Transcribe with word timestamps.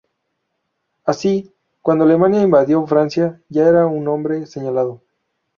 Así, 1.05 1.53
cuando 1.83 2.05
Alemania 2.05 2.41
invadió 2.41 2.87
Francia 2.87 3.39
ya 3.49 3.67
era 3.69 3.85
un 3.85 4.07
hombre 4.07 4.47
señalado. 4.47 5.03